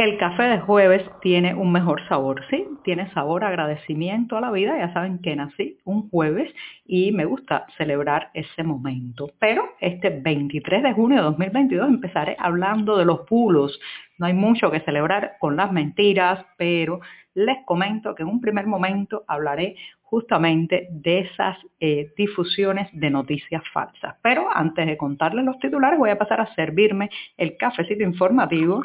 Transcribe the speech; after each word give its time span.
El 0.00 0.16
café 0.16 0.44
de 0.44 0.60
jueves 0.60 1.02
tiene 1.20 1.54
un 1.54 1.72
mejor 1.72 2.00
sabor, 2.08 2.42
sí, 2.48 2.66
tiene 2.84 3.12
sabor 3.12 3.44
agradecimiento 3.44 4.34
a 4.38 4.40
la 4.40 4.50
vida, 4.50 4.78
ya 4.78 4.90
saben 4.94 5.18
que 5.18 5.36
nací 5.36 5.76
un 5.84 6.08
jueves 6.08 6.50
y 6.86 7.12
me 7.12 7.26
gusta 7.26 7.66
celebrar 7.76 8.30
ese 8.32 8.62
momento. 8.62 9.28
Pero 9.38 9.62
este 9.78 10.08
23 10.08 10.84
de 10.84 10.94
junio 10.94 11.18
de 11.18 11.24
2022 11.24 11.86
empezaré 11.86 12.34
hablando 12.38 12.96
de 12.96 13.04
los 13.04 13.28
bulos. 13.28 13.78
No 14.16 14.24
hay 14.24 14.32
mucho 14.32 14.70
que 14.70 14.80
celebrar 14.80 15.32
con 15.38 15.58
las 15.58 15.70
mentiras, 15.70 16.46
pero 16.56 17.00
les 17.34 17.58
comento 17.66 18.14
que 18.14 18.22
en 18.22 18.30
un 18.30 18.40
primer 18.40 18.66
momento 18.66 19.24
hablaré 19.28 19.76
justamente 20.00 20.88
de 20.92 21.18
esas 21.18 21.58
eh, 21.78 22.10
difusiones 22.16 22.88
de 22.94 23.10
noticias 23.10 23.62
falsas. 23.70 24.16
Pero 24.22 24.48
antes 24.50 24.86
de 24.86 24.96
contarles 24.96 25.44
los 25.44 25.58
titulares 25.58 25.98
voy 25.98 26.08
a 26.08 26.16
pasar 26.16 26.40
a 26.40 26.54
servirme 26.54 27.10
el 27.36 27.58
cafecito 27.58 28.02
informativo 28.02 28.82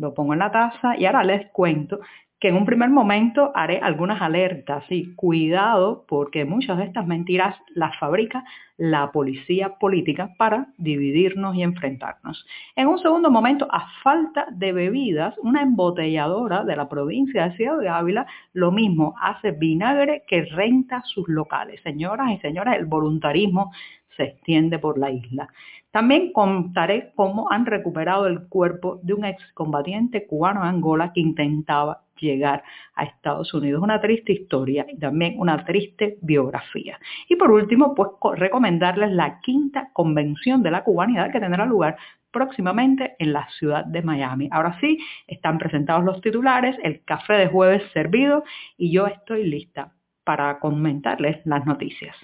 lo 0.00 0.14
pongo 0.14 0.32
en 0.32 0.40
la 0.40 0.50
taza 0.50 0.96
y 0.96 1.04
ahora 1.04 1.22
les 1.22 1.46
cuento 1.50 2.00
que 2.40 2.48
en 2.48 2.56
un 2.56 2.64
primer 2.64 2.88
momento 2.88 3.52
haré 3.54 3.80
algunas 3.80 4.22
alertas 4.22 4.84
y 4.88 5.14
cuidado 5.14 6.06
porque 6.08 6.46
muchas 6.46 6.78
de 6.78 6.84
estas 6.84 7.06
mentiras 7.06 7.54
las 7.74 7.98
fabrica 7.98 8.44
la 8.78 9.12
policía 9.12 9.74
política 9.78 10.30
para 10.38 10.68
dividirnos 10.78 11.54
y 11.54 11.62
enfrentarnos. 11.62 12.46
En 12.76 12.88
un 12.88 12.98
segundo 12.98 13.30
momento, 13.30 13.68
a 13.70 13.90
falta 14.02 14.46
de 14.52 14.72
bebidas, 14.72 15.34
una 15.42 15.60
embotelladora 15.60 16.64
de 16.64 16.76
la 16.76 16.88
provincia 16.88 17.50
de 17.50 17.56
Ciudad 17.56 17.78
de 17.78 17.90
Ávila 17.90 18.26
lo 18.54 18.72
mismo 18.72 19.14
hace 19.20 19.50
vinagre 19.50 20.22
que 20.26 20.46
renta 20.46 21.02
sus 21.04 21.28
locales. 21.28 21.82
Señoras 21.82 22.30
y 22.30 22.38
señores, 22.38 22.78
el 22.78 22.86
voluntarismo 22.86 23.70
se 24.16 24.24
extiende 24.24 24.78
por 24.78 24.98
la 24.98 25.10
isla. 25.10 25.48
También 25.90 26.32
contaré 26.32 27.12
cómo 27.16 27.50
han 27.50 27.66
recuperado 27.66 28.26
el 28.26 28.46
cuerpo 28.48 29.00
de 29.02 29.14
un 29.14 29.24
excombatiente 29.24 30.26
cubano 30.26 30.62
de 30.62 30.68
Angola 30.68 31.12
que 31.12 31.20
intentaba 31.20 32.02
llegar 32.20 32.62
a 32.94 33.04
Estados 33.04 33.52
Unidos. 33.54 33.82
Una 33.82 34.00
triste 34.00 34.32
historia 34.32 34.86
y 34.88 34.98
también 34.98 35.34
una 35.38 35.64
triste 35.64 36.18
biografía. 36.22 36.98
Y 37.28 37.36
por 37.36 37.50
último, 37.50 37.94
pues 37.94 38.10
recomendarles 38.38 39.10
la 39.10 39.40
quinta 39.40 39.90
convención 39.92 40.62
de 40.62 40.70
la 40.70 40.84
cubanidad 40.84 41.32
que 41.32 41.40
tendrá 41.40 41.66
lugar 41.66 41.96
próximamente 42.30 43.16
en 43.18 43.32
la 43.32 43.48
ciudad 43.58 43.84
de 43.84 44.02
Miami. 44.02 44.48
Ahora 44.52 44.78
sí, 44.80 44.98
están 45.26 45.58
presentados 45.58 46.04
los 46.04 46.20
titulares, 46.20 46.76
el 46.84 47.02
café 47.04 47.32
de 47.34 47.48
jueves 47.48 47.82
servido 47.92 48.44
y 48.76 48.92
yo 48.92 49.08
estoy 49.08 49.44
lista 49.44 49.92
para 50.22 50.60
comentarles 50.60 51.44
las 51.44 51.66
noticias. 51.66 52.14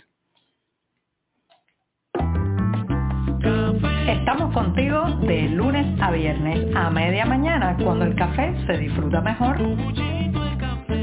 Contigo 4.56 5.04
de 5.20 5.50
lunes 5.50 5.86
a 6.00 6.10
viernes 6.10 6.74
a 6.74 6.88
media 6.88 7.26
mañana 7.26 7.76
cuando 7.76 8.06
el 8.06 8.14
café 8.14 8.54
se 8.66 8.78
disfruta 8.78 9.20
mejor. 9.20 9.58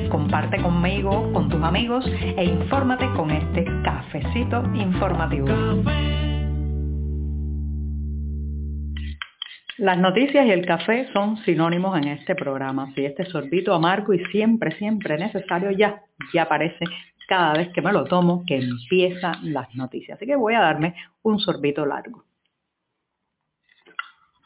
Comparte 0.09 0.59
conmigo, 0.59 1.31
con 1.31 1.49
tus 1.49 1.61
amigos 1.61 2.03
e 2.35 2.45
infórmate 2.45 3.07
con 3.15 3.29
este 3.29 3.63
cafecito 3.83 4.63
informativo. 4.73 5.45
Las 9.77 9.99
noticias 9.99 10.47
y 10.47 10.49
el 10.49 10.65
café 10.65 11.07
son 11.13 11.37
sinónimos 11.45 11.95
en 11.99 12.07
este 12.07 12.33
programa. 12.33 12.91
Si 12.95 13.05
este 13.05 13.25
sorbito 13.25 13.75
amargo 13.75 14.15
y 14.15 14.25
siempre, 14.31 14.71
siempre 14.79 15.19
necesario 15.19 15.69
ya, 15.69 16.01
ya 16.33 16.43
aparece 16.43 16.85
cada 17.27 17.53
vez 17.53 17.69
que 17.69 17.83
me 17.83 17.93
lo 17.93 18.05
tomo 18.05 18.43
que 18.47 18.57
empiezan 18.57 19.53
las 19.53 19.67
noticias. 19.75 20.17
Así 20.17 20.25
que 20.25 20.35
voy 20.35 20.55
a 20.55 20.61
darme 20.61 20.95
un 21.21 21.37
sorbito 21.37 21.85
largo. 21.85 22.23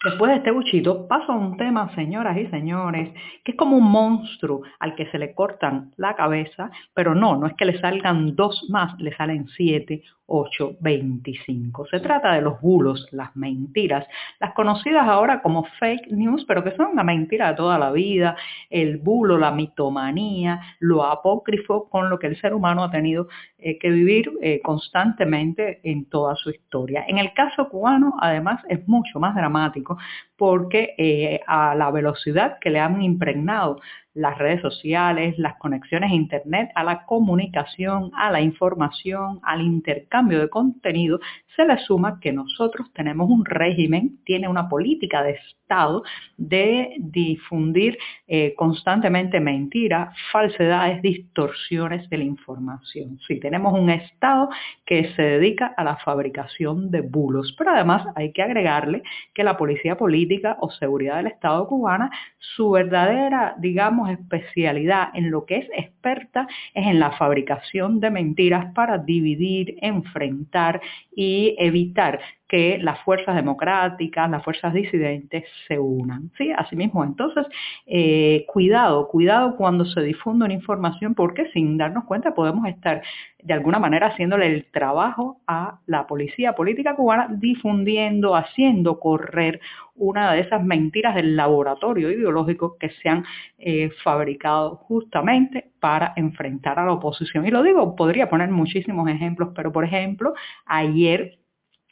Después 0.04 0.30
de 0.30 0.38
este 0.38 0.52
buchito 0.52 1.08
paso 1.08 1.32
a 1.32 1.36
un 1.36 1.58
tema, 1.58 1.94
señoras 1.96 2.38
y 2.38 2.46
señores, 2.48 3.10
que 3.44 3.54
es 3.54 3.58
como 3.58 3.78
un 3.78 3.90
monstruo 3.90 4.62
al 4.80 4.96
que 4.96 5.08
se 5.08 5.18
le 5.18 5.34
cortan 5.34 5.92
la 5.98 6.16
cabeza, 6.16 6.70
pero 6.94 7.16
no, 7.16 7.36
no 7.36 7.48
es 7.48 7.54
que 7.56 7.66
le 7.66 7.80
salgan 7.80 8.36
dos 8.36 8.68
más, 8.70 9.00
le 9.00 9.16
salen 9.16 9.48
siete 9.48 10.04
825. 10.28 11.88
Se 11.88 12.00
trata 12.00 12.34
de 12.34 12.42
los 12.42 12.60
bulos, 12.62 13.08
las 13.12 13.36
mentiras, 13.36 14.06
las 14.40 14.54
conocidas 14.54 15.08
ahora 15.08 15.42
como 15.42 15.66
fake 15.80 16.12
news, 16.12 16.46
pero 16.48 16.64
que 16.64 16.76
son 16.76 16.88
una 16.88 17.04
mentira 17.04 17.50
de 17.50 17.56
toda 17.56 17.80
la 17.80 17.92
vida, 17.92 18.36
el 18.70 18.98
bulo, 18.98 19.38
la 19.38 19.52
mitomanía, 19.52 20.60
lo 20.80 21.04
apócrifo 21.04 21.90
con 21.90 22.10
lo 22.10 22.20
que 22.20 22.28
el 22.28 22.40
ser 22.40 22.54
humano 22.54 22.84
ha 22.84 22.92
tenido 22.92 23.28
eh, 23.58 23.80
que 23.80 23.90
vivir 23.90 24.32
eh, 24.42 24.62
constantemente 24.62 25.80
en 25.84 26.06
toda 26.06 26.36
su 26.36 26.50
historia. 26.50 27.06
En 27.08 27.18
el 27.18 27.34
caso 27.34 27.70
cubano, 27.70 28.16
además, 28.20 28.62
es 28.70 28.88
mucho 28.88 29.20
más 29.20 29.34
dramático 29.36 29.98
porque 30.36 30.94
eh, 30.98 31.42
a 31.48 31.74
la 31.74 31.90
velocidad 31.90 32.58
que 32.62 32.70
le 32.70 32.80
han 32.80 33.02
impregnado 33.02 33.82
las 34.18 34.38
redes 34.38 34.62
sociales, 34.62 35.38
las 35.38 35.56
conexiones 35.58 36.12
a 36.12 36.16
Internet, 36.16 36.72
a 36.76 36.84
la 36.84 37.06
comunicación, 37.06 38.12
a 38.16 38.32
la 38.32 38.42
información, 38.42 39.40
al 39.44 39.62
intercambio 39.62 40.40
de 40.40 40.50
contenido, 40.50 41.20
se 41.56 41.66
le 41.66 41.78
suma 41.80 42.20
que 42.20 42.32
nosotros 42.32 42.92
tenemos 42.94 43.30
un 43.30 43.46
régimen, 43.46 44.20
tiene 44.26 44.48
una 44.48 44.70
política 44.70 45.24
de 45.24 45.38
Estado 45.68 46.04
de 46.38 46.96
difundir 47.00 47.98
eh, 48.28 48.54
constantemente 48.56 49.40
mentiras, 49.40 50.16
falsedades, 50.32 51.02
distorsiones 51.02 52.10
de 52.10 52.18
la 52.20 52.24
información. 52.24 53.20
Sí, 53.28 53.40
tenemos 53.40 53.74
un 53.74 53.90
Estado 53.90 54.50
que 54.86 55.14
se 55.16 55.22
dedica 55.22 55.74
a 55.76 55.84
la 55.84 55.98
fabricación 55.98 56.90
de 56.90 57.02
bulos, 57.02 57.54
pero 57.58 57.72
además 57.72 58.06
hay 58.16 58.32
que 58.32 58.44
agregarle 58.44 59.04
que 59.34 59.44
la 59.44 59.58
policía 59.58 59.98
política 59.98 60.58
o 60.62 60.70
seguridad 60.70 61.18
del 61.18 61.28
Estado 61.28 61.68
cubana, 61.68 62.12
su 62.40 62.72
verdadera, 62.72 63.56
digamos, 63.58 64.07
especialidad 64.14 65.10
en 65.14 65.32
lo 65.32 65.46
que 65.46 65.58
es 65.58 65.70
experta 65.76 66.48
es 66.74 66.86
en 66.88 67.00
la 67.00 67.12
fabricación 67.12 68.00
de 68.00 68.12
mentiras 68.12 68.74
para 68.74 68.98
dividir, 68.98 69.78
enfrentar 69.82 70.82
y 71.16 71.56
evitar 71.58 72.20
que 72.48 72.78
las 72.78 73.00
fuerzas 73.02 73.36
democráticas, 73.36 74.30
las 74.30 74.44
fuerzas 74.44 74.74
disidentes 74.74 75.44
se 75.68 75.78
unan. 75.78 76.32
¿sí? 76.38 76.52
Asimismo, 76.56 77.04
entonces, 77.04 77.46
eh, 77.86 78.46
cuidado, 78.48 79.08
cuidado 79.10 79.56
cuando 79.58 79.86
se 79.86 80.02
difunde 80.02 80.46
una 80.46 80.54
información 80.54 81.14
porque 81.14 81.50
sin 81.52 81.78
darnos 81.78 82.06
cuenta 82.06 82.34
podemos 82.34 82.68
estar 82.68 83.02
de 83.48 83.54
alguna 83.54 83.80
manera 83.80 84.08
haciéndole 84.08 84.46
el 84.48 84.66
trabajo 84.72 85.40
a 85.48 85.80
la 85.86 86.06
policía 86.06 86.52
política 86.54 86.96
cubana 86.96 87.30
difundiendo, 87.32 88.36
haciendo 88.36 89.00
correr 89.00 89.62
una 89.96 90.34
de 90.34 90.42
esas 90.42 90.62
mentiras 90.62 91.16
del 91.16 91.38
laboratorio 91.38 92.12
ideológico 92.12 92.78
que 92.78 92.90
se 92.90 93.08
han 93.08 93.24
eh, 93.58 93.90
fabricado 94.04 94.76
justamente 94.76 95.72
para 95.80 96.12
enfrentar 96.18 96.78
a 96.78 96.86
la 96.86 96.92
oposición. 96.92 97.48
Y 97.48 97.52
lo 97.52 97.64
digo, 97.64 97.96
podría 97.96 98.30
poner 98.30 98.50
muchísimos 98.50 99.10
ejemplos, 99.10 99.54
pero 99.56 99.72
por 99.72 99.86
ejemplo, 99.86 100.34
ayer 100.66 101.40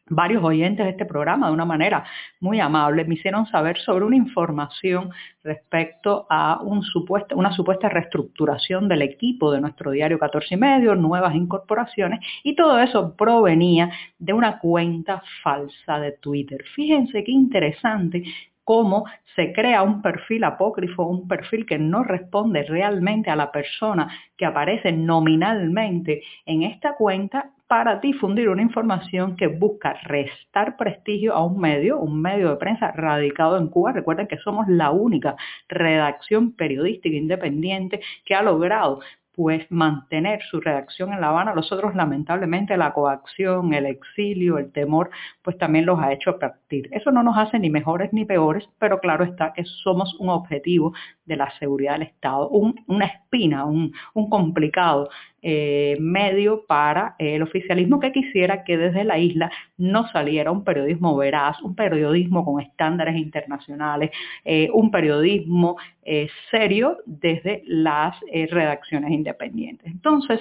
varios 0.08 0.44
oyentes 0.44 0.86
de 0.86 0.92
este 0.92 1.06
programa 1.06 1.48
de 1.48 1.54
una 1.54 1.66
manera 1.66 2.06
muy 2.40 2.60
amable 2.60 3.06
me 3.06 3.16
hicieron 3.16 3.48
saber 3.48 3.78
sobre 3.80 4.06
una 4.06 4.16
información 4.16 5.10
respecto 5.44 6.28
a 6.30 6.62
una 6.62 7.52
supuesta 7.52 7.90
reestructuración 7.90 8.88
del 8.88 9.02
equipo 9.02 9.52
de 9.52 9.62
nuestro 9.62 9.92
diario 9.92 10.20
14 10.20 10.54
y 10.54 10.58
medio, 10.58 10.96
nuevas 10.96 11.36
incorporaciones 11.36 12.20
y 12.44 12.56
todo 12.56 12.80
eso 12.80 13.16
provenía 13.16 13.90
de 14.20 14.34
una 14.34 14.60
cuenta 14.60 15.24
falsa 15.44 16.00
de 16.00 16.12
Twitter. 16.14 16.64
Fíjense 16.76 17.24
qué 17.24 17.32
interesante 17.32 18.24
cómo 18.64 19.06
se 19.36 19.54
crea 19.54 19.84
un 19.84 20.02
perfil 20.02 20.44
apócrifo, 20.44 21.06
un 21.06 21.28
perfil 21.28 21.66
que 21.66 21.78
no 21.78 22.04
responde 22.04 22.64
realmente 22.64 23.30
a 23.30 23.36
la 23.36 23.52
persona 23.52 24.10
que 24.36 24.46
aparece 24.46 24.92
nominalmente 24.92 26.24
en 26.46 26.64
esta 26.64 26.96
cuenta 26.96 27.52
para 27.68 28.00
difundir 28.00 28.50
una 28.50 28.62
información 28.62 29.36
que 29.36 29.48
busca 29.48 29.94
restar 30.04 30.78
prestigio 30.78 31.34
a 31.34 31.44
un 31.44 31.60
medio, 31.60 32.00
un 32.00 32.22
medio 32.22 32.50
de 32.50 32.58
prensa 32.58 32.92
radicado 32.92 33.58
en 33.58 33.68
Cuba. 33.68 33.92
Recuerden 33.92 34.28
que 34.28 34.38
somos 34.38 34.68
la 34.68 34.92
única 34.92 35.36
redacción 35.68 36.54
periodística 36.54 37.16
independiente 37.16 38.02
que 38.24 38.36
ha 38.36 38.44
logrado 38.44 39.00
pues 39.36 39.70
mantener 39.70 40.42
su 40.44 40.62
redacción 40.62 41.12
en 41.12 41.20
La 41.20 41.28
Habana. 41.28 41.54
Los 41.54 41.72
otros, 41.72 41.94
lamentablemente, 41.94 42.78
la 42.78 42.94
coacción, 42.94 43.74
el 43.74 43.86
exilio, 43.86 44.58
el 44.58 44.72
temor, 44.72 45.10
pues 45.42 45.58
también 45.58 45.86
los 45.86 46.00
ha 46.00 46.14
hecho 46.14 46.40
partir. 46.40 46.88
Eso 46.92 47.12
no 47.12 47.22
nos 47.22 47.38
hace 47.38 47.60
ni 47.60 47.70
mejores 47.70 48.14
ni 48.14 48.24
peores, 48.24 48.68
pero 48.80 49.00
claro 49.00 49.26
está 49.26 49.52
que 49.54 49.66
somos 49.66 50.16
un 50.20 50.30
objetivo 50.30 50.94
de 51.26 51.36
la 51.36 51.52
seguridad 51.60 51.94
del 51.94 52.04
Estado, 52.04 52.50
una 52.50 53.06
espina, 53.06 53.66
un, 53.66 53.92
complicado 54.30 55.10
eh, 55.42 55.98
medio 56.00 56.66
para 56.66 57.16
el 57.20 57.42
oficialismo 57.44 58.00
que 58.00 58.12
quisiera 58.12 58.64
que 58.64 58.78
desde 58.78 59.04
la 59.04 59.18
isla 59.18 59.52
no 59.78 60.08
saliera 60.10 60.52
un 60.52 60.64
periodismo 60.64 61.16
veraz, 61.16 61.62
un 61.62 61.76
periodismo 61.76 62.44
con 62.44 62.62
estándares 62.62 63.16
internacionales, 63.16 64.12
eh, 64.44 64.70
un 64.74 64.90
periodismo 64.92 65.78
eh, 66.04 66.28
serio 66.50 66.98
desde 67.06 67.64
las 67.66 68.16
redacciones 68.50 69.12
independientes. 69.12 69.88
Entonces, 69.88 70.40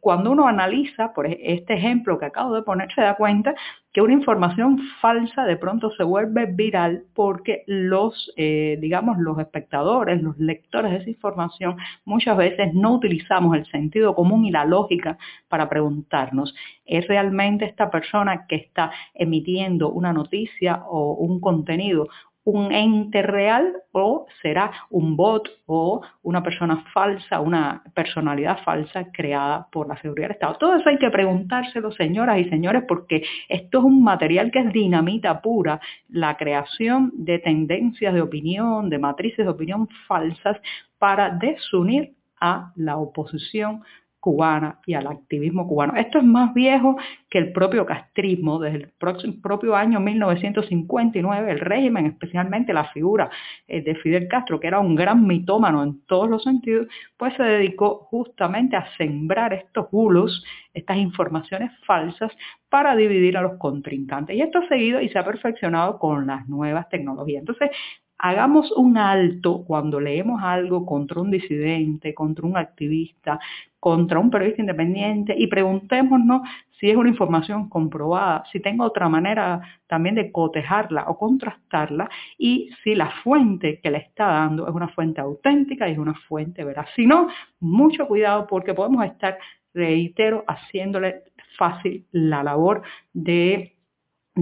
cuando 0.00 0.30
uno 0.32 0.46
analiza, 0.46 1.12
por 1.12 1.26
e-, 1.26 1.38
este 1.40 1.74
ejemplo 1.74 2.18
que 2.18 2.26
acabo 2.26 2.54
de 2.54 2.62
poner, 2.62 2.92
se 2.94 3.00
da 3.00 3.14
cuenta 3.14 3.54
que 3.98 4.02
una 4.02 4.12
información 4.12 4.78
falsa 5.00 5.44
de 5.44 5.56
pronto 5.56 5.90
se 5.90 6.04
vuelve 6.04 6.46
viral 6.46 7.02
porque 7.14 7.64
los, 7.66 8.32
eh, 8.36 8.78
digamos, 8.80 9.18
los 9.18 9.40
espectadores, 9.40 10.22
los 10.22 10.38
lectores 10.38 10.92
de 10.92 10.98
esa 10.98 11.10
información 11.10 11.76
muchas 12.04 12.36
veces 12.36 12.72
no 12.74 12.94
utilizamos 12.94 13.56
el 13.56 13.66
sentido 13.66 14.14
común 14.14 14.44
y 14.44 14.52
la 14.52 14.64
lógica 14.64 15.18
para 15.48 15.68
preguntarnos, 15.68 16.54
¿es 16.86 17.08
realmente 17.08 17.64
esta 17.64 17.90
persona 17.90 18.46
que 18.46 18.54
está 18.54 18.92
emitiendo 19.14 19.90
una 19.90 20.12
noticia 20.12 20.84
o 20.86 21.14
un 21.14 21.40
contenido 21.40 22.06
un 22.48 22.72
ente 22.72 23.20
real 23.20 23.74
o 23.92 24.26
será 24.40 24.72
un 24.88 25.16
bot 25.16 25.50
o 25.66 26.00
una 26.22 26.42
persona 26.42 26.82
falsa, 26.94 27.40
una 27.40 27.82
personalidad 27.94 28.62
falsa 28.64 29.12
creada 29.12 29.68
por 29.70 29.86
la 29.86 30.00
seguridad 30.00 30.28
del 30.28 30.36
Estado. 30.36 30.54
Todo 30.54 30.76
eso 30.76 30.88
hay 30.88 30.96
que 30.96 31.10
preguntárselo, 31.10 31.92
señoras 31.92 32.38
y 32.38 32.48
señores, 32.48 32.84
porque 32.88 33.22
esto 33.50 33.78
es 33.78 33.84
un 33.84 34.02
material 34.02 34.50
que 34.50 34.60
es 34.60 34.72
dinamita 34.72 35.42
pura, 35.42 35.78
la 36.08 36.38
creación 36.38 37.12
de 37.14 37.38
tendencias 37.38 38.14
de 38.14 38.22
opinión, 38.22 38.88
de 38.88 38.98
matrices 38.98 39.44
de 39.44 39.50
opinión 39.50 39.86
falsas 40.06 40.56
para 40.98 41.28
desunir 41.28 42.14
a 42.40 42.72
la 42.76 42.96
oposición 42.96 43.82
cubana 44.20 44.80
y 44.86 44.94
al 44.94 45.06
activismo 45.06 45.66
cubano. 45.66 45.94
Esto 45.96 46.18
es 46.18 46.24
más 46.24 46.52
viejo 46.52 46.96
que 47.30 47.38
el 47.38 47.52
propio 47.52 47.86
castrismo. 47.86 48.58
Desde 48.58 48.90
el 49.24 49.40
propio 49.40 49.76
año 49.76 50.00
1959, 50.00 51.50
el 51.50 51.60
régimen, 51.60 52.06
especialmente 52.06 52.72
la 52.72 52.84
figura 52.86 53.30
eh, 53.66 53.82
de 53.82 53.94
Fidel 53.96 54.28
Castro, 54.28 54.58
que 54.58 54.66
era 54.66 54.80
un 54.80 54.94
gran 54.94 55.26
mitómano 55.26 55.82
en 55.82 56.00
todos 56.06 56.28
los 56.28 56.42
sentidos, 56.42 56.88
pues 57.16 57.34
se 57.36 57.42
dedicó 57.42 58.06
justamente 58.10 58.76
a 58.76 58.86
sembrar 58.96 59.52
estos 59.52 59.90
bulos, 59.90 60.44
estas 60.74 60.96
informaciones 60.96 61.70
falsas, 61.86 62.32
para 62.68 62.96
dividir 62.96 63.36
a 63.36 63.42
los 63.42 63.58
contrincantes. 63.58 64.36
Y 64.36 64.42
esto 64.42 64.58
ha 64.58 64.68
seguido 64.68 65.00
y 65.00 65.08
se 65.08 65.18
ha 65.18 65.24
perfeccionado 65.24 65.98
con 65.98 66.26
las 66.26 66.48
nuevas 66.48 66.88
tecnologías. 66.88 67.40
Entonces, 67.40 67.70
hagamos 68.18 68.72
un 68.72 68.98
alto 68.98 69.64
cuando 69.64 70.00
leemos 70.00 70.42
algo 70.42 70.84
contra 70.84 71.20
un 71.20 71.30
disidente, 71.30 72.14
contra 72.14 72.46
un 72.46 72.56
activista, 72.56 73.38
contra 73.80 74.18
un 74.18 74.30
periodista 74.30 74.62
independiente 74.62 75.34
y 75.36 75.46
preguntémonos 75.46 76.42
si 76.78 76.90
es 76.90 76.96
una 76.96 77.08
información 77.08 77.68
comprobada, 77.68 78.44
si 78.52 78.60
tengo 78.60 78.84
otra 78.84 79.08
manera 79.08 79.60
también 79.86 80.14
de 80.14 80.30
cotejarla 80.30 81.04
o 81.08 81.18
contrastarla 81.18 82.08
y 82.38 82.70
si 82.82 82.94
la 82.94 83.10
fuente 83.22 83.80
que 83.80 83.90
le 83.90 83.98
está 83.98 84.26
dando 84.26 84.68
es 84.68 84.74
una 84.74 84.88
fuente 84.88 85.20
auténtica 85.20 85.88
y 85.88 85.92
es 85.92 85.98
una 85.98 86.14
fuente 86.14 86.64
veraz. 86.64 86.88
Si 86.94 87.06
no, 87.06 87.28
mucho 87.60 88.06
cuidado 88.06 88.46
porque 88.46 88.74
podemos 88.74 89.04
estar, 89.04 89.38
reitero, 89.74 90.44
haciéndole 90.46 91.22
fácil 91.56 92.06
la 92.12 92.42
labor 92.42 92.82
de 93.12 93.77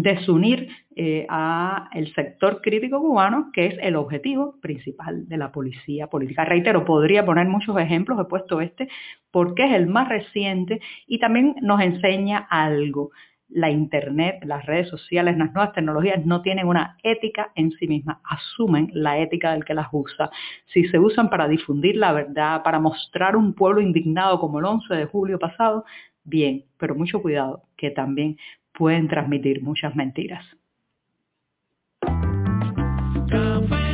desunir 0.03 0.69
eh, 0.95 1.27
a 1.29 1.89
el 1.93 2.13
sector 2.15 2.61
crítico 2.61 3.01
cubano, 3.01 3.51
que 3.53 3.67
es 3.67 3.75
el 3.81 3.97
objetivo 3.97 4.59
principal 4.61 5.27
de 5.29 5.37
la 5.37 5.51
policía 5.51 6.07
política. 6.09 6.45
Reitero, 6.45 6.85
podría 6.85 7.25
poner 7.25 7.49
muchos 7.49 7.79
ejemplos, 7.79 8.19
he 8.21 8.25
puesto 8.25 8.61
este, 8.61 8.89
porque 9.31 9.65
es 9.65 9.73
el 9.73 9.87
más 9.87 10.09
reciente 10.09 10.81
y 11.07 11.19
también 11.19 11.57
nos 11.63 11.81
enseña 11.81 12.47
algo. 12.51 13.11
La 13.49 13.71
Internet, 13.71 14.43
las 14.45 14.67
redes 14.67 14.89
sociales, 14.89 15.39
las 15.39 15.53
nuevas 15.53 15.73
tecnologías 15.73 16.27
no 16.27 16.43
tienen 16.43 16.67
una 16.67 16.97
ética 17.03 17.53
en 17.55 17.71
sí 17.73 17.87
mismas, 17.87 18.19
asumen 18.25 18.91
la 18.93 19.19
ética 19.19 19.53
del 19.53 19.65
que 19.65 19.73
las 19.73 19.87
usa. 19.93 20.31
Si 20.73 20.85
se 20.89 20.99
usan 20.99 21.31
para 21.31 21.47
difundir 21.47 21.97
la 21.97 22.13
verdad, 22.13 22.63
para 22.65 22.81
mostrar 22.81 23.37
un 23.37 23.55
pueblo 23.55 23.81
indignado 23.81 24.41
como 24.41 24.59
el 24.59 24.65
11 24.65 24.95
de 24.95 25.07
julio 25.07 25.39
pasado, 25.39 25.85
bien, 26.25 26.65
pero 26.77 26.95
mucho 26.95 27.23
cuidado, 27.23 27.63
que 27.77 27.91
también 27.91 28.37
pueden 28.77 29.09
transmitir 29.09 29.63
muchas 29.63 29.95
mentiras. 29.97 30.45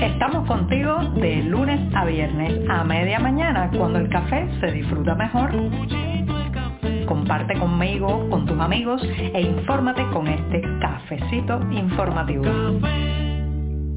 Estamos 0.01 0.47
contigo 0.47 0.99
de 1.21 1.43
lunes 1.45 1.81
a 1.95 2.05
viernes 2.05 2.69
a 2.69 2.85
media 2.85 3.19
mañana 3.19 3.71
cuando 3.77 3.99
el 3.99 4.09
café 4.09 4.49
se 4.61 4.73
disfruta 4.73 5.15
mejor. 5.15 5.51
Comparte 7.07 7.59
conmigo, 7.59 8.29
con 8.29 8.47
tus 8.47 8.59
amigos 8.59 9.03
e 9.17 9.41
infórmate 9.41 10.05
con 10.13 10.27
este 10.29 10.63
cafecito 10.81 11.61
informativo. 11.71 12.45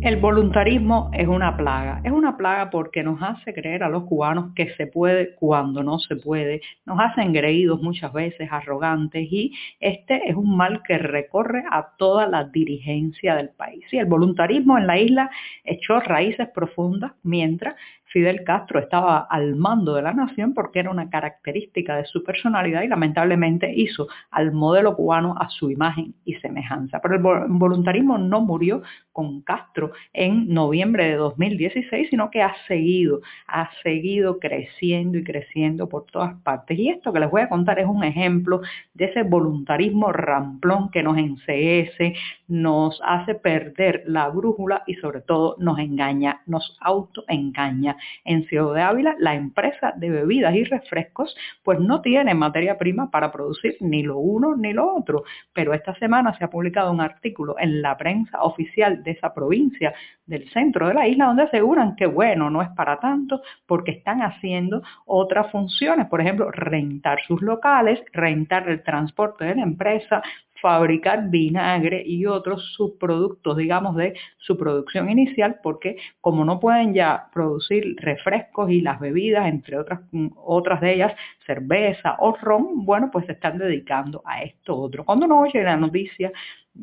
El 0.06 0.18
voluntarismo 0.18 1.10
es 1.14 1.28
una 1.28 1.58
plaga. 1.58 2.00
Es 2.04 2.12
una 2.12 2.38
plaga 2.38 2.70
porque 2.70 3.02
nos 3.02 3.20
hace 3.24 3.56
creer 3.56 3.82
a 3.82 3.90
los 3.90 4.04
cubanos 4.04 4.54
que 4.54 4.70
se 4.76 4.86
puede 4.86 5.34
cuando 5.34 5.82
no 5.82 5.98
se 5.98 6.16
puede. 6.16 6.62
Nos 6.86 7.00
hace 7.00 7.24
engreídos 7.24 7.82
muchas 7.82 8.14
veces, 8.14 8.48
arrogantes 8.52 9.28
y 9.32 9.54
este 9.80 10.30
es 10.30 10.36
un 10.36 10.56
mal 10.56 10.84
que 10.84 11.00
recorre 11.00 11.64
a 11.72 11.96
toda 11.98 12.28
la 12.28 12.44
dirigencia 12.44 13.34
del 13.34 13.50
país. 13.50 13.84
Y 13.92 13.98
el 13.98 14.06
voluntarismo 14.06 14.78
en 14.78 14.86
la 14.86 15.00
isla 15.00 15.32
echó 15.64 16.00
raíces 16.00 16.50
profundas 16.50 17.14
mientras 17.24 17.74
Fidel 18.16 18.46
Castro 18.46 18.80
estaba 18.80 19.28
al 19.30 19.58
mando 19.58 19.94
de 19.94 20.02
la 20.02 20.14
nación 20.14 20.54
porque 20.54 20.80
era 20.80 20.90
una 20.90 21.10
característica 21.10 21.98
de 21.98 22.06
su 22.06 22.24
personalidad 22.24 22.84
y 22.84 22.88
lamentablemente 22.88 23.74
hizo 23.76 24.08
al 24.32 24.54
modelo 24.54 24.96
cubano 24.96 25.36
a 25.38 25.50
su 25.50 25.70
imagen 25.70 26.16
y 26.24 26.36
semejanza. 26.36 27.02
Pero 27.02 27.16
el 27.16 27.22
voluntarismo 27.50 28.18
no 28.18 28.40
murió 28.40 28.84
con 29.12 29.42
Castro 29.42 29.92
en 30.14 30.48
noviembre 30.48 31.10
de 31.10 31.16
2016, 31.16 32.10
sino 32.10 32.32
que 32.32 32.42
ha 32.42 32.56
seguido, 32.70 33.20
ha 33.48 33.70
seguido 33.84 34.40
creciendo 34.40 35.18
y 35.18 35.26
creciendo 35.26 35.90
por 35.90 36.06
todas 36.06 36.36
partes. 36.36 36.80
Y 36.80 36.88
esto 36.88 37.12
que 37.12 37.20
les 37.20 37.30
voy 37.30 37.42
a 37.42 37.50
contar 37.50 37.80
es 37.80 37.86
un 37.86 38.06
ejemplo 38.06 38.62
de 38.94 39.06
ese 39.06 39.24
voluntarismo 39.24 40.14
ramplón 40.14 40.90
que 40.90 41.04
nos 41.04 41.18
enseguece, 41.18 42.14
nos 42.48 43.02
hace 43.04 43.36
perder 43.36 44.04
la 44.06 44.30
brújula 44.30 44.84
y 44.88 44.94
sobre 44.96 45.20
todo 45.20 45.58
nos 45.60 45.80
engaña, 45.80 46.42
nos 46.46 46.78
autoengaña 46.80 47.98
en 48.24 48.46
Ciudad 48.46 48.74
de 48.74 48.82
Ávila, 48.82 49.16
la 49.20 49.36
empresa 49.36 49.94
de 49.96 50.10
bebidas 50.10 50.56
y 50.56 50.64
refrescos 50.64 51.36
pues 51.64 51.80
no 51.80 52.02
tiene 52.02 52.34
materia 52.34 52.78
prima 52.78 53.10
para 53.12 53.32
producir 53.32 53.78
ni 53.80 54.04
lo 54.04 54.18
uno 54.18 54.56
ni 54.56 54.74
lo 54.74 54.96
otro. 54.96 55.24
Pero 55.54 55.74
esta 55.74 55.96
semana 55.96 56.38
se 56.38 56.44
ha 56.44 56.50
publicado 56.50 56.92
un 56.92 57.02
artículo 57.02 57.56
en 57.60 57.82
la 57.82 57.98
prensa 57.98 58.42
oficial 58.44 59.04
de 59.04 59.12
esa 59.12 59.34
provincia 59.34 59.94
del 60.26 60.50
centro 60.50 60.88
de 60.88 60.94
la 60.94 61.08
isla 61.08 61.28
donde 61.28 61.44
aseguran 61.44 61.96
que 61.96 62.06
bueno, 62.06 62.50
no 62.50 62.62
es 62.62 62.70
para 62.70 63.00
tanto 63.00 63.42
porque 63.66 63.92
están 63.92 64.22
haciendo 64.22 64.82
otras 65.06 65.52
funciones, 65.52 66.08
por 66.08 66.22
ejemplo, 66.22 66.52
rentar 66.52 67.20
sus 67.28 67.42
locales, 67.42 68.00
rentar 68.14 68.68
el 68.70 68.84
transporte 68.84 69.46
de 69.46 69.56
la 69.56 69.64
empresa, 69.64 70.22
fabricar 70.62 71.30
vinagre 71.30 72.04
y 72.06 72.26
otros 72.26 72.74
subproductos, 72.74 73.58
digamos, 73.58 73.96
de 73.96 74.14
su 74.38 74.58
producción 74.58 75.10
inicial, 75.10 75.60
porque 75.62 75.98
como 76.22 76.46
no 76.46 76.60
pueden 76.60 76.94
ya 76.94 77.28
producir 77.34 77.96
refrescos 77.98 78.70
y 78.72 78.82
las 78.82 79.00
bebidas, 79.00 79.48
entre 79.48 79.78
otras, 79.78 80.02
otras 80.36 80.82
de 80.82 80.94
ellas, 80.96 81.14
cerveza 81.46 82.16
o 82.20 82.36
ron, 82.36 82.86
bueno, 82.86 83.10
pues 83.12 83.26
se 83.26 83.34
están 83.34 83.58
dedicando 83.58 84.22
a 84.26 84.44
esto 84.44 84.76
otro. 84.78 85.06
Cuando 85.06 85.26
uno 85.26 85.42
oye 85.42 85.64
la 85.64 85.78
noticia 85.78 86.32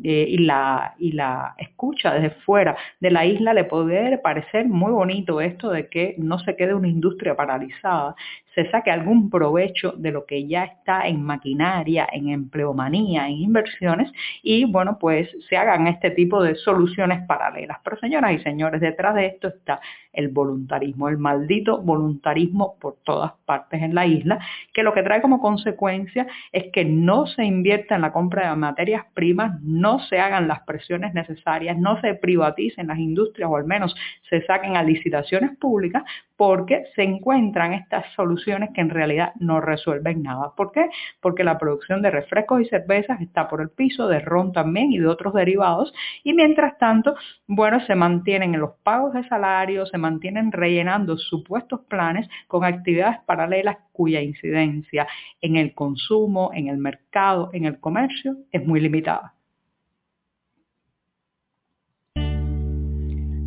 eh, 0.02 0.26
y, 0.28 0.38
la, 0.38 0.94
y 0.99 1.12
la 1.12 1.54
escucha 1.58 2.14
desde 2.14 2.30
fuera 2.42 2.76
de 3.00 3.11
la 3.11 3.26
isla, 3.26 3.52
le 3.52 3.64
puede 3.64 4.18
parecer 4.18 4.66
muy 4.66 4.90
bonito 4.92 5.40
esto 5.40 5.70
de 5.70 5.88
que 5.88 6.14
no 6.18 6.38
se 6.38 6.56
quede 6.56 6.75
una 6.75 6.88
industria 6.88 7.37
paralizada, 7.37 8.14
se 8.54 8.70
saque 8.70 8.90
algún 8.90 9.30
provecho 9.30 9.92
de 9.92 10.11
lo 10.11 10.26
que 10.26 10.46
ya 10.46 10.64
está 10.64 11.06
en 11.06 11.22
maquinaria, 11.22 12.06
en 12.12 12.28
empleomanía, 12.28 13.26
en 13.26 13.37
inversiones 13.37 14.12
y 14.42 14.64
bueno, 14.64 14.99
pues 14.99 15.28
se 15.49 15.56
hagan 15.56 15.87
este 15.87 16.11
tipo 16.11 16.42
de 16.42 16.54
soluciones 16.56 17.26
paralelas. 17.26 17.78
Pero 17.82 17.96
señoras 17.99 18.32
y 18.32 18.38
señores, 18.40 18.80
detrás 18.80 19.14
de 19.14 19.26
esto 19.26 19.49
está 19.49 19.80
el 20.12 20.28
voluntarismo, 20.28 21.08
el 21.08 21.18
maldito 21.18 21.78
voluntarismo 21.78 22.76
por 22.78 22.96
todas 23.04 23.32
partes 23.46 23.82
en 23.82 23.94
la 23.94 24.06
isla, 24.06 24.38
que 24.72 24.82
lo 24.82 24.92
que 24.92 25.02
trae 25.02 25.22
como 25.22 25.40
consecuencia 25.40 26.26
es 26.52 26.70
que 26.72 26.84
no 26.84 27.26
se 27.26 27.44
invierta 27.44 27.94
en 27.94 28.02
la 28.02 28.12
compra 28.12 28.50
de 28.50 28.56
materias 28.56 29.06
primas, 29.14 29.61
se 30.08 30.18
hagan 30.18 30.48
las 30.48 30.60
presiones 30.60 31.14
necesarias, 31.14 31.76
no 31.76 32.00
se 32.00 32.14
privaticen 32.14 32.86
las 32.86 32.98
industrias 32.98 33.50
o 33.50 33.56
al 33.56 33.64
menos 33.64 33.94
se 34.28 34.42
saquen 34.46 34.76
a 34.76 34.82
licitaciones 34.82 35.56
públicas 35.58 36.02
porque 36.36 36.86
se 36.96 37.02
encuentran 37.02 37.72
estas 37.72 38.04
soluciones 38.16 38.70
que 38.74 38.80
en 38.80 38.90
realidad 38.90 39.32
no 39.38 39.60
resuelven 39.60 40.22
nada. 40.22 40.52
¿Por 40.56 40.72
qué? 40.72 40.86
Porque 41.20 41.44
la 41.44 41.58
producción 41.58 42.02
de 42.02 42.10
refrescos 42.10 42.60
y 42.60 42.64
cervezas 42.64 43.20
está 43.20 43.48
por 43.48 43.60
el 43.60 43.70
piso, 43.70 44.08
de 44.08 44.18
ron 44.18 44.52
también 44.52 44.92
y 44.92 44.98
de 44.98 45.06
otros 45.06 45.34
derivados 45.34 45.92
y 46.24 46.32
mientras 46.32 46.78
tanto, 46.78 47.14
bueno, 47.46 47.80
se 47.86 47.94
mantienen 47.94 48.54
en 48.54 48.60
los 48.60 48.72
pagos 48.82 49.12
de 49.12 49.26
salario, 49.28 49.86
se 49.86 49.98
mantienen 49.98 50.50
rellenando 50.50 51.16
supuestos 51.16 51.80
planes 51.88 52.28
con 52.48 52.64
actividades 52.64 53.18
paralelas 53.24 53.76
cuya 53.92 54.20
incidencia 54.20 55.06
en 55.40 55.56
el 55.56 55.74
consumo, 55.74 56.50
en 56.54 56.68
el 56.68 56.78
mercado, 56.78 57.50
en 57.52 57.66
el 57.66 57.78
comercio 57.78 58.36
es 58.50 58.66
muy 58.66 58.80
limitada. 58.80 59.34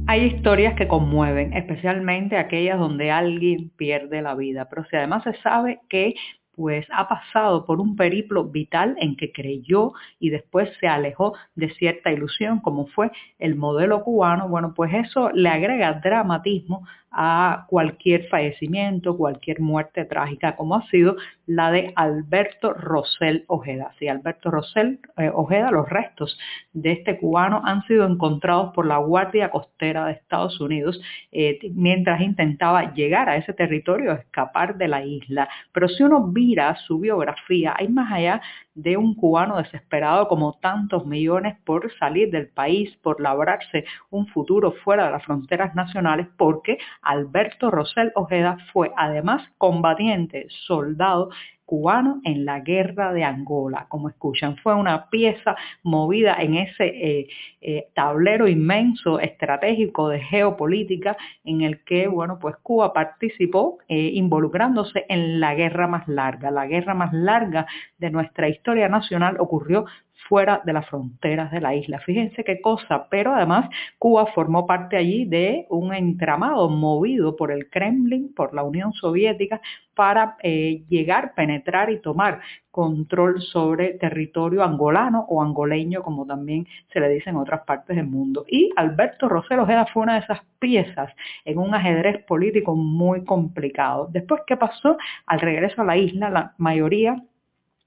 Hay 0.08 0.24
historias 0.26 0.76
que 0.76 0.88
conmueven, 0.88 1.54
especialmente 1.54 2.38
aquellas 2.38 2.78
donde 2.78 3.10
alguien 3.10 3.72
pierde 3.76 4.22
la 4.22 4.36
vida, 4.36 4.70
pero 4.70 4.86
si 4.86 4.96
además 4.96 5.24
se 5.24 5.34
sabe 5.42 5.80
que 5.90 6.14
pues 6.56 6.86
ha 6.92 7.08
pasado 7.08 7.66
por 7.66 7.82
un 7.82 7.96
periplo 7.96 8.46
vital 8.46 8.96
en 9.00 9.18
que 9.18 9.32
creyó 9.32 9.94
y 10.20 10.30
después 10.30 10.70
se 10.80 10.88
alejó 10.88 11.34
de 11.56 11.70
cierta 11.74 12.12
ilusión, 12.12 12.60
como 12.60 12.86
fue 12.88 13.12
el 13.40 13.56
modelo 13.56 14.04
cubano, 14.04 14.48
bueno, 14.48 14.74
pues 14.76 14.94
eso 14.94 15.32
le 15.32 15.50
agrega 15.50 15.94
dramatismo 15.94 16.88
a 17.18 17.66
cualquier 17.70 18.28
fallecimiento, 18.28 19.16
cualquier 19.16 19.62
muerte 19.62 20.04
trágica, 20.04 20.58
como 20.58 20.76
ha 20.76 20.86
sido 20.90 21.16
la 21.48 21.72
de 21.72 21.94
Alberto 21.96 22.74
Rosell 22.74 23.46
Ojeda. 23.48 23.94
Sí, 23.98 24.10
Alberto 24.10 24.52
Rosell 24.52 25.00
eh, 25.18 25.32
Ojeda, 25.34 25.72
los 25.72 25.90
restos 25.90 26.38
de 26.74 26.92
este 26.92 27.18
cubano 27.18 27.62
han 27.64 27.84
sido 27.84 28.06
encontrados 28.06 28.74
por 28.74 28.86
la 28.86 28.98
Guardia 28.98 29.50
Costera 29.50 30.08
de 30.08 30.14
Estados 30.14 30.60
Unidos 30.60 31.00
eh, 31.32 31.60
mientras 31.74 32.20
intentaba 32.20 32.94
llegar 32.94 33.30
a 33.30 33.38
ese 33.38 33.54
territorio, 33.54 34.12
escapar 34.12 34.78
de 34.78 34.90
la 34.90 35.06
isla. 35.06 35.48
Pero 35.72 35.88
si 35.88 36.04
uno 36.04 36.20
mira 36.28 36.76
su 36.86 37.00
biografía, 37.00 37.76
hay 37.78 37.88
más 37.88 38.12
allá 38.12 38.42
de 38.76 38.98
un 38.98 39.16
cubano 39.16 39.58
desesperado 39.58 40.28
como 40.28 40.60
tantos 40.60 41.06
millones 41.06 41.56
por 41.64 41.92
salir 41.98 42.30
del 42.30 42.50
país, 42.50 42.94
por 43.02 43.22
labrarse 43.22 43.86
un 44.10 44.28
futuro 44.28 44.74
fuera 44.84 45.06
de 45.06 45.12
las 45.12 45.24
fronteras 45.24 45.74
nacionales, 45.76 46.28
porque 46.38 46.78
Alberto 47.06 47.72
Rosell 47.72 48.12
Ojeda 48.16 48.58
fue 48.74 48.92
además 48.98 49.44
combatiente, 49.58 50.48
soldado 50.68 51.30
cubano 51.66 52.22
en 52.24 52.46
la 52.46 52.60
guerra 52.60 53.12
de 53.12 53.24
Angola. 53.24 53.88
Como 53.90 54.10
escuchan, 54.10 54.56
fue 54.58 54.76
una 54.76 55.10
pieza 55.10 55.56
movida 55.84 56.36
en 56.40 56.56
ese 56.56 56.86
eh, 56.86 57.28
eh, 57.62 57.88
tablero 57.94 58.48
inmenso 58.48 59.20
estratégico 59.20 60.10
de 60.10 60.22
geopolítica 60.22 61.18
en 61.44 61.62
el 61.62 61.84
que, 61.84 62.08
bueno, 62.08 62.38
pues 62.40 62.56
Cuba 62.62 62.94
participó 62.94 63.80
eh, 63.88 64.12
involucrándose 64.14 65.06
en 65.10 65.40
la 65.40 65.56
guerra 65.56 65.88
más 65.88 66.08
larga. 66.08 66.52
La 66.52 66.68
guerra 66.68 66.94
más 66.94 67.12
larga 67.14 67.66
de 67.98 68.12
nuestra 68.12 68.48
historia 68.48 68.88
nacional 68.88 69.38
ocurrió 69.40 69.86
fuera 70.28 70.62
de 70.66 70.74
las 70.74 70.88
fronteras 70.88 71.52
de 71.52 71.62
la 71.62 71.76
isla. 71.76 72.00
Fíjense 72.00 72.44
qué 72.44 72.62
cosa, 72.62 73.08
pero 73.10 73.34
además 73.34 73.70
Cuba 74.00 74.26
formó 74.34 74.66
parte 74.66 74.98
allí 74.98 75.26
de 75.26 75.66
un 75.70 75.94
entramado 75.94 76.70
movido 76.70 77.36
por 77.36 77.52
el 77.52 77.70
Kremlin, 77.70 78.34
por 78.34 78.54
la 78.54 78.64
Unión 78.64 78.94
Soviética, 78.94 79.62
para 79.94 80.36
eh, 80.44 80.84
llegar, 80.90 81.34
penetrar 81.36 81.90
y 81.90 82.02
tomar 82.02 82.42
control 82.70 83.42
sobre 83.42 83.94
territorio 83.94 84.64
angolano 84.64 85.26
o 85.30 85.42
angoleño, 85.42 86.04
como 86.04 86.26
también 86.26 86.68
se 86.92 87.00
le 87.00 87.08
dice 87.10 87.30
en 87.30 87.38
otras 87.38 87.62
partes 87.62 87.96
del 87.96 88.08
mundo. 88.08 88.46
Y 88.50 88.72
Alberto 88.76 89.30
Rosero 89.30 89.64
Ojeda 89.64 89.86
fue 89.94 90.04
una 90.04 90.16
de 90.16 90.20
esas 90.22 90.42
piezas 90.60 91.10
en 91.46 91.58
un 91.58 91.74
ajedrez 91.74 92.26
político 92.26 92.76
muy 92.76 93.24
complicado. 93.24 94.10
Después, 94.12 94.42
¿qué 94.46 94.58
pasó? 94.58 94.98
Al 95.26 95.40
regreso 95.40 95.82
a 95.82 95.86
la 95.86 95.96
isla, 95.96 96.30
la 96.30 96.54
mayoría 96.58 97.24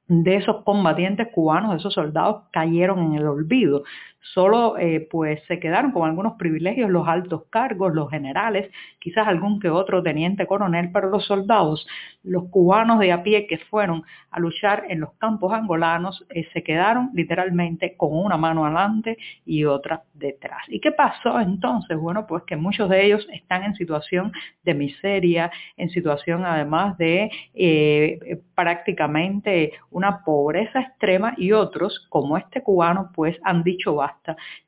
de 0.08 0.36
esos 0.36 0.64
combatientes 0.64 1.28
cubanos, 1.32 1.72
de 1.72 1.76
esos 1.76 1.94
soldados, 1.94 2.44
cayeron 2.50 3.00
en 3.00 3.14
el 3.14 3.26
olvido. 3.26 3.84
Solo 4.20 4.76
eh, 4.78 5.06
pues 5.10 5.40
se 5.46 5.58
quedaron 5.58 5.92
con 5.92 6.08
algunos 6.08 6.34
privilegios 6.34 6.90
los 6.90 7.08
altos 7.08 7.44
cargos, 7.50 7.94
los 7.94 8.10
generales, 8.10 8.70
quizás 8.98 9.26
algún 9.26 9.60
que 9.60 9.70
otro 9.70 10.02
teniente 10.02 10.46
coronel, 10.46 10.90
pero 10.92 11.08
los 11.08 11.24
soldados, 11.26 11.86
los 12.24 12.44
cubanos 12.50 12.98
de 12.98 13.12
a 13.12 13.22
pie 13.22 13.46
que 13.46 13.58
fueron 13.58 14.02
a 14.30 14.40
luchar 14.40 14.84
en 14.88 15.00
los 15.00 15.12
campos 15.14 15.52
angolanos, 15.52 16.26
eh, 16.30 16.46
se 16.52 16.62
quedaron 16.62 17.10
literalmente 17.14 17.96
con 17.96 18.10
una 18.12 18.36
mano 18.36 18.64
adelante 18.66 19.16
y 19.46 19.64
otra 19.64 20.02
detrás. 20.14 20.62
¿Y 20.68 20.80
qué 20.80 20.92
pasó 20.92 21.40
entonces? 21.40 21.96
Bueno, 21.96 22.26
pues 22.26 22.42
que 22.44 22.56
muchos 22.56 22.88
de 22.90 23.06
ellos 23.06 23.26
están 23.32 23.64
en 23.64 23.74
situación 23.76 24.32
de 24.64 24.74
miseria, 24.74 25.50
en 25.76 25.90
situación 25.90 26.44
además 26.44 26.98
de 26.98 27.30
eh, 27.54 28.40
prácticamente 28.54 29.72
una 29.90 30.22
pobreza 30.24 30.80
extrema 30.80 31.34
y 31.36 31.52
otros, 31.52 32.06
como 32.10 32.36
este 32.36 32.62
cubano, 32.62 33.10
pues 33.14 33.36
han 33.44 33.62
dicho 33.62 33.94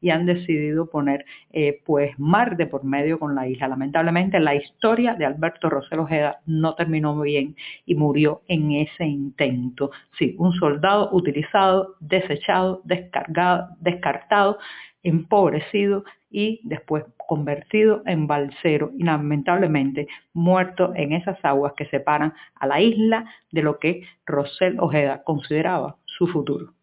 y 0.01 0.11
han 0.11 0.27
decidido 0.27 0.89
poner 0.89 1.25
eh, 1.53 1.81
pues 1.85 2.19
mar 2.19 2.57
de 2.57 2.67
por 2.67 2.85
medio 2.85 3.19
con 3.19 3.35
la 3.35 3.49
isla. 3.49 3.69
Lamentablemente 3.69 4.41
la 4.41 4.55
historia 4.55 5.15
de 5.15 5.27
Alberto 5.27 5.69
Rosel 5.69 6.01
Ojeda 6.01 6.41
no 6.47 6.75
terminó 6.75 7.19
bien 7.21 7.57
y 7.87 7.95
murió 7.95 8.43
en 8.49 8.73
ese 8.73 9.05
intento. 9.07 9.91
Sí, 10.19 10.35
un 10.39 10.53
soldado 10.53 11.11
utilizado, 11.13 11.97
desechado, 12.01 12.83
descargado, 12.85 13.69
descartado, 13.81 14.59
empobrecido 15.03 16.05
y 16.31 16.61
después 16.65 17.05
convertido 17.27 18.03
en 18.07 18.27
balsero 18.27 18.93
y 18.97 19.05
lamentablemente 19.05 20.07
muerto 20.33 20.93
en 20.95 21.13
esas 21.13 21.39
aguas 21.45 21.73
que 21.77 21.87
separan 21.87 22.35
a 22.55 22.67
la 22.67 22.81
isla 22.81 23.25
de 23.51 23.63
lo 23.63 23.79
que 23.79 24.03
Rosel 24.27 24.79
Ojeda 24.79 25.23
consideraba 25.25 25.97
su 26.05 26.27
futuro. 26.27 26.75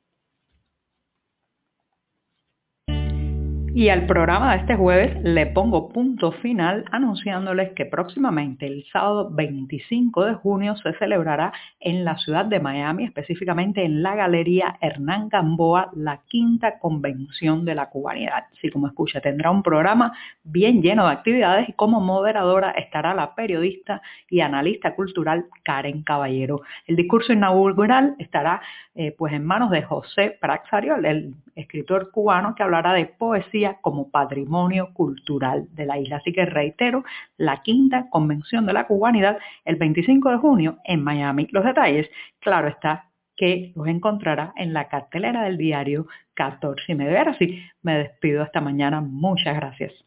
Y 3.77 3.89
al 3.89 4.07
programa 4.07 4.53
de 4.53 4.61
este 4.61 4.75
jueves 4.75 5.21
le 5.21 5.45
pongo 5.45 5.89
punto 5.89 6.31
final 6.31 6.83
anunciándoles 6.91 7.73
que 7.73 7.85
próximamente 7.85 8.65
el 8.65 8.83
sábado 8.91 9.29
25 9.31 10.25
de 10.25 10.33
junio 10.33 10.75
se 10.77 10.93
celebrará 10.93 11.53
en 11.79 12.03
la 12.03 12.17
ciudad 12.17 12.45
de 12.45 12.59
Miami, 12.59 13.03
específicamente 13.03 13.85
en 13.85 14.01
la 14.01 14.15
Galería 14.15 14.79
Hernán 14.81 15.29
Gamboa, 15.29 15.91
la 15.93 16.21
quinta 16.27 16.79
convención 16.79 17.65
de 17.65 17.75
la 17.75 17.91
cubanidad. 17.91 18.45
Así 18.51 18.71
como 18.71 18.87
escucha, 18.87 19.21
tendrá 19.21 19.51
un 19.51 19.61
programa 19.61 20.11
bien 20.43 20.81
lleno 20.81 21.05
de 21.05 21.11
actividades 21.11 21.69
y 21.69 21.73
como 21.73 22.01
moderadora 22.01 22.71
estará 22.71 23.13
la 23.13 23.35
periodista 23.35 24.01
y 24.27 24.39
analista 24.39 24.95
cultural 24.95 25.45
Karen 25.61 26.01
Caballero. 26.01 26.61
El 26.87 26.95
discurso 26.95 27.31
inaugural 27.31 28.15
estará 28.17 28.59
eh, 28.95 29.13
pues 29.15 29.33
en 29.33 29.45
manos 29.45 29.69
de 29.69 29.83
José 29.83 30.35
Praxariol, 30.41 31.05
el 31.05 31.35
escritor 31.57 32.11
cubano 32.11 32.55
que 32.55 32.63
hablará 32.63 32.93
de 32.93 33.05
poesía 33.05 33.77
como 33.81 34.09
patrimonio 34.09 34.93
cultural 34.93 35.67
de 35.73 35.85
la 35.85 35.97
isla. 35.99 36.17
Así 36.17 36.31
que 36.31 36.45
reitero, 36.45 37.03
la 37.37 37.61
quinta 37.61 38.09
convención 38.09 38.65
de 38.65 38.73
la 38.73 38.87
cubanidad 38.87 39.37
el 39.65 39.75
25 39.75 40.31
de 40.31 40.37
junio 40.37 40.77
en 40.83 41.03
Miami. 41.03 41.47
Los 41.51 41.65
detalles, 41.65 42.09
claro 42.39 42.67
está, 42.67 43.09
que 43.35 43.71
los 43.75 43.87
encontrará 43.87 44.53
en 44.55 44.73
la 44.73 44.87
cartelera 44.87 45.43
del 45.43 45.57
diario 45.57 46.07
14 46.33 46.91
y 46.91 46.95
medio. 46.95 47.17
Ahora 47.17 47.37
sí, 47.37 47.61
me 47.81 47.97
despido 47.97 48.43
esta 48.43 48.61
mañana. 48.61 49.01
Muchas 49.01 49.55
gracias. 49.55 50.06